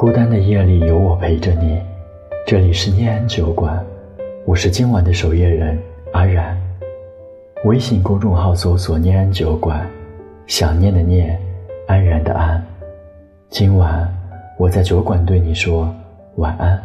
[0.00, 1.78] 孤单的夜里有我陪着你，
[2.46, 3.84] 这里是念安酒馆，
[4.46, 5.78] 我是今晚的守夜人
[6.14, 6.58] 阿然。
[7.66, 9.86] 微信公众号搜索“念安酒馆”，
[10.48, 11.38] 想念的念，
[11.86, 12.64] 安然的安。
[13.50, 14.10] 今晚
[14.56, 15.94] 我在酒馆对你说
[16.36, 16.82] 晚安。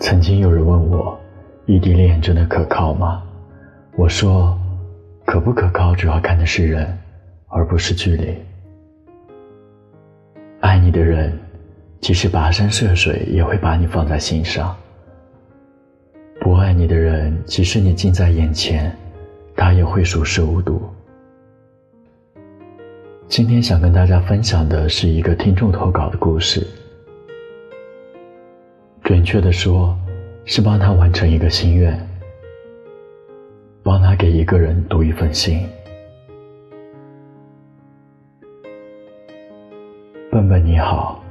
[0.00, 1.16] 曾经有人问我，
[1.66, 3.22] 异地恋真的可靠吗？
[3.96, 4.58] 我说，
[5.24, 6.98] 可不可靠，主要看的是人，
[7.46, 8.36] 而不是距离。
[10.60, 11.32] 爱你的人，
[12.00, 14.74] 即使跋山涉水，也会把你放在心上；
[16.40, 18.94] 不爱你的人，即使你近在眼前，
[19.54, 20.82] 他也会熟视无睹。
[23.28, 26.66] 今天想跟大家分享的是一个听众投稿的故事，
[29.04, 29.96] 准确的说，
[30.44, 31.96] 是帮他完成一个心愿。
[33.84, 35.60] 帮他给一个人读一份信。
[40.32, 41.22] 笨笨你好，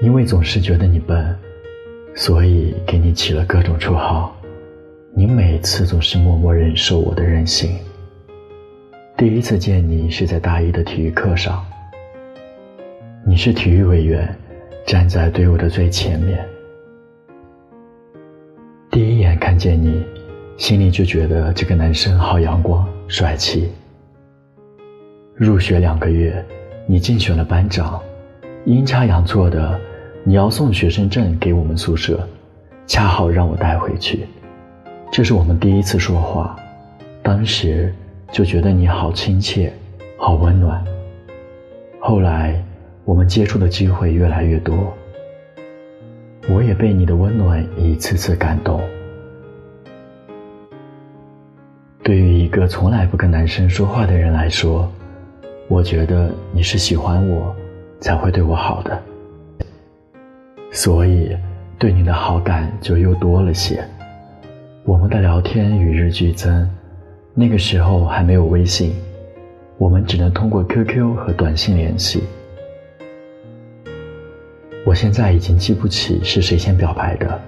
[0.00, 1.36] 因为总是觉得你笨，
[2.14, 4.32] 所以给你起了各种绰号。
[5.12, 7.76] 你每次总是默默忍受我的任性。
[9.16, 11.64] 第一次见你是在大一的体育课上，
[13.26, 14.32] 你是体育委员，
[14.86, 16.53] 站在队伍的最前面。
[19.54, 20.04] 看见你，
[20.56, 23.70] 心里就觉得这个男生好阳光帅气。
[25.36, 26.44] 入学两个月，
[26.88, 28.02] 你竞选了班长，
[28.64, 29.80] 阴差阳错的，
[30.24, 32.28] 你要送学生证给我们宿舍，
[32.84, 34.26] 恰好让我带回去。
[35.12, 36.56] 这是我们第一次说话，
[37.22, 37.94] 当时
[38.32, 39.72] 就觉得你好亲切，
[40.18, 40.84] 好温暖。
[42.00, 42.60] 后来
[43.04, 44.92] 我们接触的机会越来越多。
[46.48, 48.82] 我也被你的温暖一次次感动。
[52.04, 54.92] 对于一个从来不跟男生说话的人来说，
[55.68, 57.56] 我觉得你是喜欢我，
[57.98, 59.02] 才会对我好的，
[60.70, 61.34] 所以
[61.78, 63.82] 对你的好感就又多了些。
[64.84, 66.70] 我们的聊天与日俱增，
[67.32, 68.94] 那个时候还没有微信，
[69.78, 72.22] 我们只能通过 QQ 和短信联系。
[74.84, 77.40] 我现在已经记不起是谁先表白的，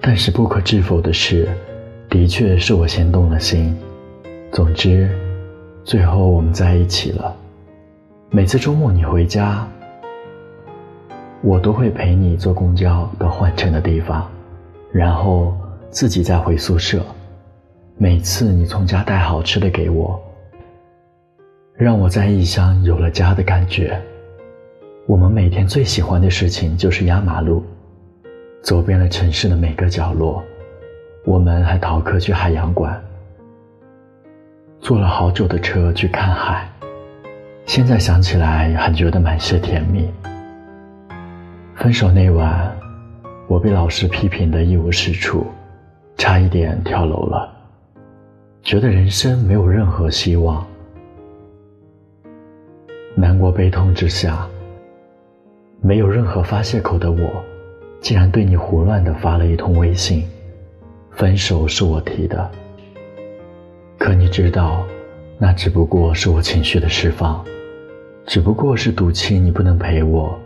[0.00, 1.48] 但是不可置否的是，
[2.14, 3.76] 的确是我先动了心。
[4.52, 5.10] 总之，
[5.82, 7.36] 最后我们在一起了。
[8.30, 9.66] 每次周末你回家，
[11.42, 14.30] 我都会陪你坐公交到换乘的地方，
[14.92, 15.56] 然后
[15.90, 17.04] 自己再回宿舍。
[17.96, 20.22] 每次你从家带好吃的给我，
[21.74, 24.00] 让我在异乡有了家的感觉。
[25.08, 27.64] 我们每天最喜欢的事情就是压马路，
[28.62, 30.40] 走遍了城市的每个角落。
[31.24, 33.02] 我们还逃课去海洋馆，
[34.78, 36.68] 坐了好久的车去看海。
[37.64, 40.06] 现在想起来还觉得满是甜蜜。
[41.74, 42.70] 分手那晚，
[43.48, 45.46] 我被老师批评的一无是处，
[46.18, 47.50] 差一点跳楼了，
[48.62, 50.64] 觉得人生没有任何希望。
[53.14, 54.46] 难过悲痛之下。
[55.80, 57.44] 没有任何发泄口的我，
[58.00, 60.26] 竟然对你胡乱的发了一通微信。
[61.16, 62.50] 分手是我提的，
[63.98, 64.84] 可你知道，
[65.38, 67.44] 那只不过是我情绪的释放，
[68.26, 70.36] 只不过是赌气你不能陪我。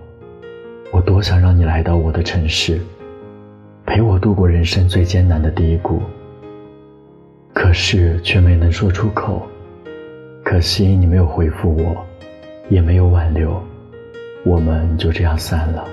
[0.92, 2.78] 我多想让你来到我的城市，
[3.86, 6.02] 陪我度过人生最艰难的低谷。
[7.54, 9.42] 可是却没能说出口，
[10.44, 12.06] 可惜你没有回复我，
[12.68, 13.60] 也没有挽留。
[14.44, 15.84] 我们就这样散了。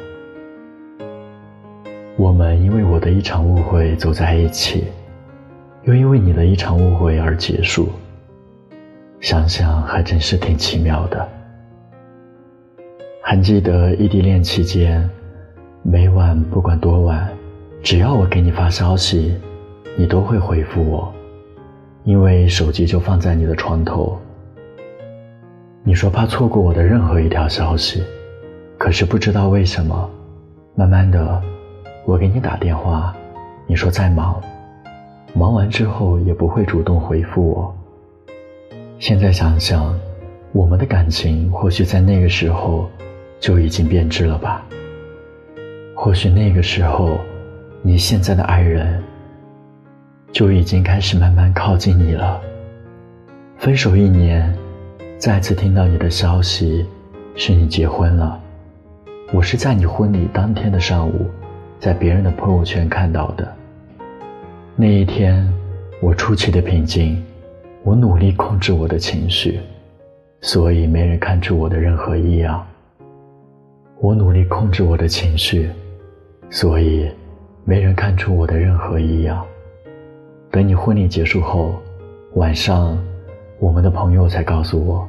[2.18, 4.86] 我们因为我的一场误会走在一起，
[5.84, 7.90] 又因为你的一场误会而结束。
[9.20, 11.28] 想想还真是挺奇妙的。
[13.22, 15.10] 还记得异地恋期间，
[15.82, 17.28] 每晚不管多晚，
[17.84, 19.36] 只要我给你发消息，
[19.98, 21.14] 你都会回复我，
[22.06, 24.18] 因为手机就放在你的床头。
[25.84, 28.02] 你说怕错过我的任何一条消息。
[28.78, 30.10] 可是不知道为什么，
[30.76, 31.42] 慢慢的，
[32.06, 33.16] 我给你打电话，
[33.66, 34.40] 你说在忙，
[35.34, 37.76] 忙完之后也不会主动回复我。
[39.00, 40.00] 现在想想，
[40.52, 42.88] 我们的感情或许在那个时候
[43.40, 44.64] 就已经变质了吧？
[45.96, 47.18] 或许那个时候，
[47.82, 49.04] 你现在的爱人
[50.32, 52.40] 就已经开始慢慢靠近你了。
[53.58, 54.56] 分手一年，
[55.18, 56.86] 再次听到你的消息，
[57.36, 58.40] 是你结婚了。
[59.34, 61.26] 我是在你婚礼当天的上午，
[61.86, 63.48] 在别人的朋友圈看到的。
[64.76, 65.48] 那一天，
[66.02, 67.24] 我出奇的平静，
[67.84, 69.60] 我努力控制我的情绪，
[70.42, 72.66] 所以没人看出我的任何异样。
[74.00, 75.70] 我努力控制我的情绪，
[76.50, 77.08] 所以
[77.64, 79.46] 没人看出我的任何异样。
[80.50, 81.76] 等你婚礼结束后，
[82.34, 82.98] 晚上，
[83.60, 85.08] 我们的朋友才告诉我，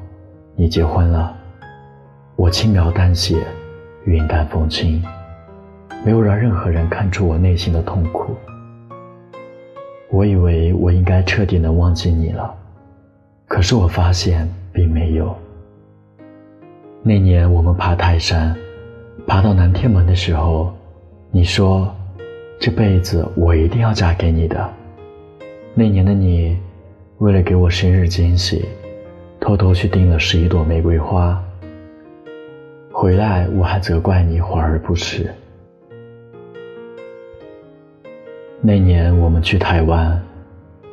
[0.55, 1.35] 你结婚了。
[2.37, 3.39] 我轻描淡写，
[4.05, 5.03] 云淡风轻，
[6.05, 8.37] 没有让任何人看出我内心的痛苦。
[10.11, 12.55] 我以为我应该彻底能忘记你了，
[13.49, 15.37] 可是我发现并没有。
[17.03, 18.57] 那年我们爬泰山，
[19.27, 20.73] 爬到南天门的时候，
[21.31, 21.93] 你说，
[22.59, 24.71] 这辈子我一定要嫁给你的。
[25.75, 26.57] 那年的你，
[27.19, 28.65] 为了给我生日惊喜，
[29.41, 31.43] 偷偷去订了十一朵玫瑰花。
[32.93, 35.31] 回来，我还责怪你华而不实。
[38.61, 40.21] 那年我们去台湾，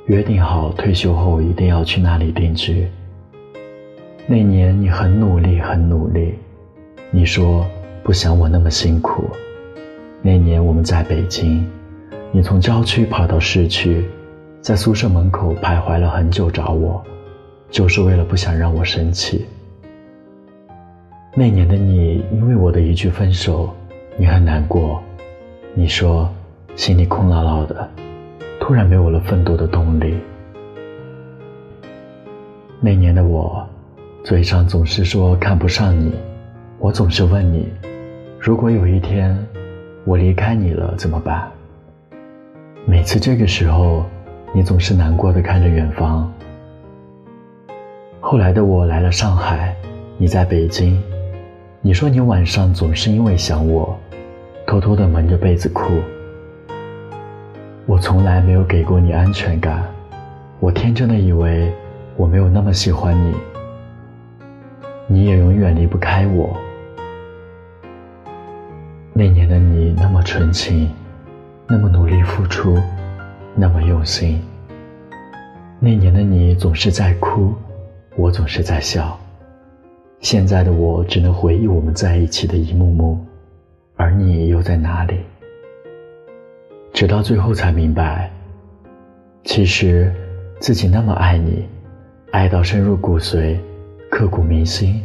[0.07, 2.88] 约定好退休后一定要去那里定居。
[4.27, 6.36] 那年你很努力，很努力，
[7.10, 7.65] 你说
[8.04, 9.30] 不想我那么辛苦。
[10.21, 11.65] 那年我们在北京，
[12.31, 14.06] 你从郊区跑到市区，
[14.62, 17.04] 在宿舍门口徘徊了很久找我，
[17.71, 19.45] 就是为了不想让我生气。
[21.33, 23.74] 那年的你，因为我的一句分手，
[24.18, 25.01] 你很难过。
[25.74, 26.30] 你说
[26.75, 27.87] 心里空落落的，
[28.59, 30.17] 突然没有了奋斗的动力。
[32.79, 33.65] 那年的我，
[34.23, 36.13] 嘴上总是说看不上你，
[36.79, 37.71] 我总是问你，
[38.39, 39.37] 如果有一天
[40.03, 41.49] 我离开你了怎么办？
[42.85, 44.03] 每次这个时候，
[44.51, 46.29] 你总是难过的看着远方。
[48.19, 49.75] 后来的我来了上海，
[50.17, 51.01] 你在北京。
[51.81, 53.95] 你说你晚上总是因为想我，
[54.65, 55.93] 偷偷的蒙着被子哭。
[57.94, 59.86] 我从来没有给过你安全感，
[60.60, 61.72] 我天真的以为
[62.18, 63.36] 我没有那么喜欢你，
[65.06, 66.57] 你也永远离不开我。
[69.13, 70.90] 那年的你那么纯情，
[71.68, 72.80] 那么努力付出，
[73.54, 74.42] 那么用心。
[75.80, 77.54] 那年的你总是在哭，
[78.16, 79.16] 我总是在笑。
[80.19, 83.24] 现在的我只能回忆我们在一起的一幕幕，
[83.95, 85.19] 而你又在哪里？
[86.94, 88.31] 直到最后才明白，
[89.44, 90.13] 其实
[90.60, 91.68] 自己那么爱你，
[92.31, 93.57] 爱到深入骨髓，
[94.10, 95.01] 刻骨铭心。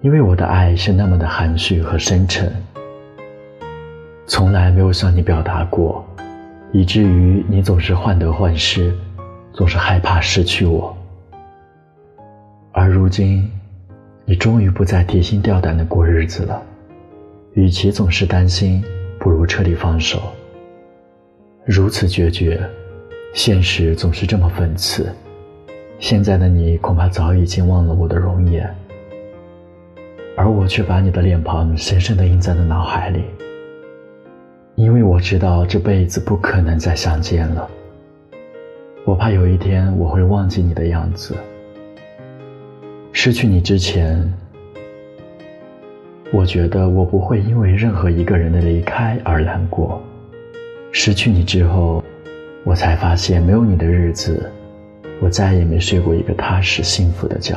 [0.00, 2.52] 因为我的爱是那么的含蓄和深沉，
[4.26, 6.04] 从来没有向你表达过，
[6.72, 8.92] 以至于你总是患得患失，
[9.52, 10.94] 总是害怕失去我。
[12.72, 13.48] 而如今。
[14.30, 16.62] 你终于不再提心吊胆的过日子了，
[17.54, 18.84] 与其总是担心，
[19.18, 20.20] 不如彻底放手。
[21.70, 22.58] 如此决绝，
[23.34, 25.12] 现实总是这么讽刺。
[25.98, 28.74] 现在的你恐怕早已经忘了我的容颜，
[30.34, 33.22] 而我却把你的脸庞深深的印在了脑海里。
[34.76, 37.68] 因为我知道这辈子不可能再相见了，
[39.04, 41.36] 我怕有一天我会忘记你的样子。
[43.12, 44.32] 失去你之前，
[46.32, 50.02] 我觉得我不会因为任何一个人的离开而难过。
[50.90, 52.02] 失去你之后，
[52.64, 54.50] 我才发现没有你的日子，
[55.20, 57.54] 我再也没睡过一个踏实幸福的觉。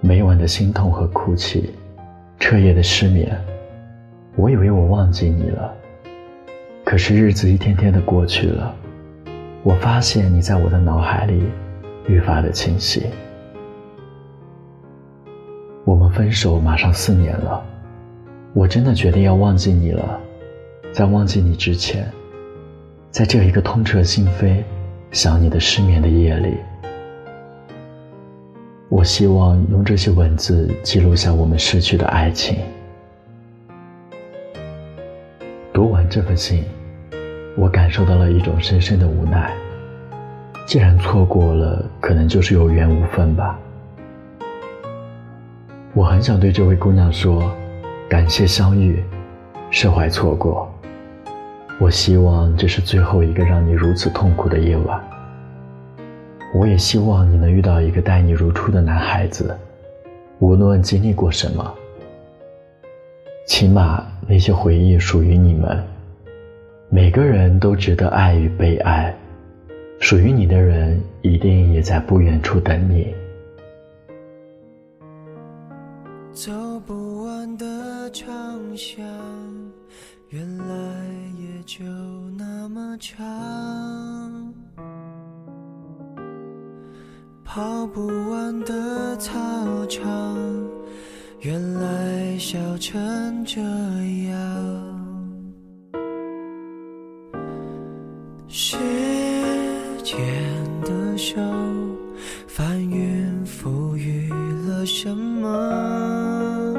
[0.00, 1.70] 每晚的心痛和哭泣，
[2.38, 3.36] 彻夜的失眠，
[4.36, 5.74] 我以为我忘记你了，
[6.84, 8.74] 可是日子一天天的过去了，
[9.62, 11.44] 我发现你在我的脑海里。
[12.08, 13.04] 愈发的清晰。
[15.84, 17.66] 我们分手马上四年了，
[18.54, 20.20] 我真的决定要忘记你了。
[20.96, 22.10] 在忘记你之前，
[23.10, 24.64] 在这一个痛彻心扉、
[25.10, 26.56] 想你的失眠的夜里，
[28.88, 32.60] 我希望用这些文字记录下我们逝去的爱情。
[35.70, 36.64] 读完这封信，
[37.58, 39.54] 我感受到了一种深深的无奈。
[40.66, 43.58] 既然错过了，可能就是有缘无分吧。
[45.92, 47.52] 我很想对这位姑娘说，
[48.08, 49.04] 感谢相遇，
[49.70, 50.66] 释怀错过。
[51.78, 55.00] 我希望这是最后一个让你如此痛苦的夜晚。
[56.54, 59.54] 我也希望你能遇到一个待你如初的男孩子，
[60.38, 61.74] 无论经历过什么，
[63.46, 65.82] 起码那些回忆属于你们。
[66.88, 69.14] 每个人都值得爱与被爱。
[69.98, 73.14] 属于你的人，一定也在不远处等你。
[76.32, 76.52] 走
[76.86, 79.02] 不完的长巷，
[80.28, 80.64] 原来
[81.66, 81.84] 就
[82.38, 84.54] 那么长。
[87.44, 89.34] 跑不完的操
[89.86, 90.38] 场，
[91.40, 93.60] 原来笑成这
[94.28, 94.36] 样。
[98.46, 98.76] 时
[100.04, 100.16] 间
[100.82, 101.34] 的手
[102.46, 104.30] 翻云覆雨
[104.68, 106.75] 了什么？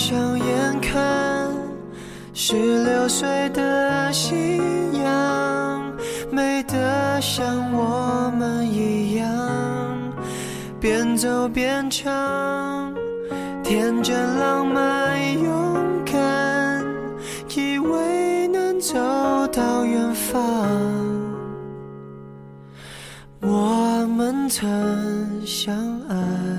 [0.00, 1.52] 上眼看，
[2.32, 4.34] 十六岁的夕
[5.04, 5.92] 阳，
[6.32, 9.28] 美得像我们一样，
[10.80, 12.94] 边走边唱，
[13.62, 16.82] 天真浪漫勇敢，
[17.54, 18.96] 以为能走
[19.48, 20.40] 到远方。
[23.42, 24.66] 我们曾
[25.44, 25.76] 相
[26.08, 26.49] 爱。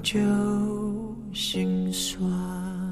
[0.00, 0.20] 就
[1.32, 2.83] 心酸。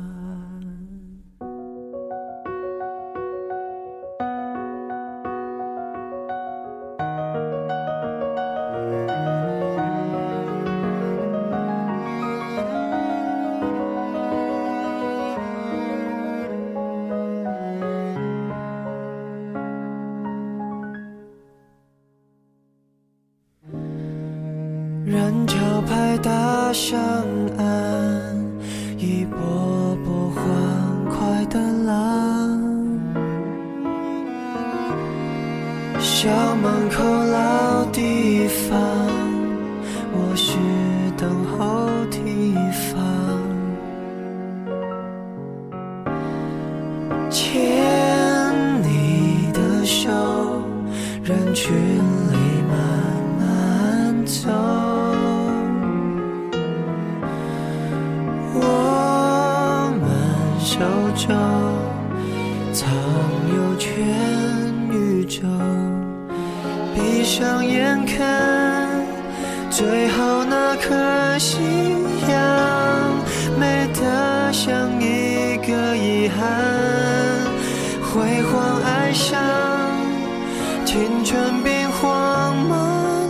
[25.12, 26.98] 人潮拍打上
[27.58, 28.34] 岸，
[28.96, 30.42] 一波波欢
[31.10, 32.58] 快的浪。
[36.00, 37.61] 校门口老
[74.64, 76.38] 像一个遗憾。
[78.00, 79.36] 辉煌爱上
[80.84, 82.76] 青春兵荒马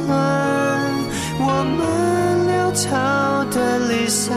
[0.08, 0.92] 乱，
[1.40, 1.80] 我们
[2.52, 4.36] 潦草的离散。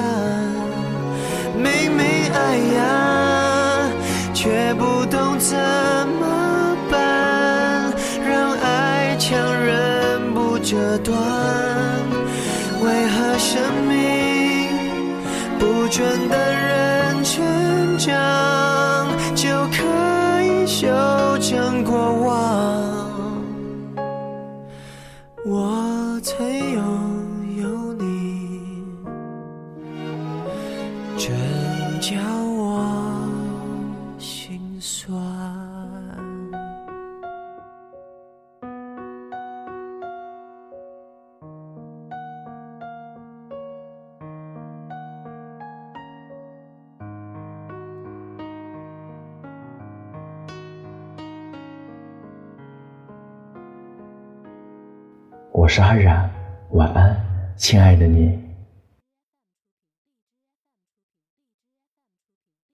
[1.58, 3.92] 明明爱呀，
[4.34, 7.92] 却不懂怎么办，
[8.26, 11.65] 让爱强忍不折断。
[15.66, 19.82] 不准的人成长，就可
[20.44, 20.86] 以修
[21.40, 23.15] 正过往？
[55.66, 56.30] 我是安然，
[56.74, 57.20] 晚安，
[57.58, 58.45] 亲爱的你。